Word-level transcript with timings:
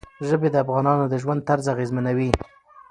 ژبې 0.27 0.49
د 0.51 0.55
افغانانو 0.63 1.05
د 1.07 1.13
ژوند 1.21 1.45
طرز 1.49 1.65
اغېزمنوي. 1.73 2.29